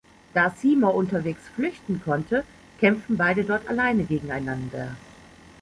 Da 0.33 0.49
Seymour 0.49 0.95
unterwegs 0.95 1.43
flüchten 1.53 2.01
konnte, 2.03 2.43
kämpfen 2.79 3.17
beide 3.17 3.43
dort 3.43 3.67
alleine 3.69 4.03
gegeneinander. 4.05 4.95